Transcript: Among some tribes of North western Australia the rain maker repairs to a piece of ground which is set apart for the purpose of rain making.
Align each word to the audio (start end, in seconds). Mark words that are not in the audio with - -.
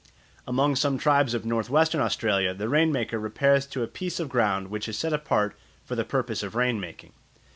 Among 0.47 0.75
some 0.75 0.97
tribes 0.97 1.35
of 1.35 1.45
North 1.45 1.69
western 1.69 2.01
Australia 2.01 2.55
the 2.55 2.67
rain 2.67 2.91
maker 2.91 3.19
repairs 3.19 3.67
to 3.67 3.83
a 3.83 3.87
piece 3.87 4.19
of 4.19 4.29
ground 4.29 4.69
which 4.69 4.87
is 4.89 4.97
set 4.97 5.13
apart 5.13 5.55
for 5.85 5.93
the 5.95 6.03
purpose 6.03 6.41
of 6.41 6.55
rain 6.55 6.79
making. 6.79 7.13